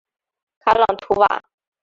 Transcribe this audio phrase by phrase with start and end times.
[0.61, 1.43] 卡朗图瓦。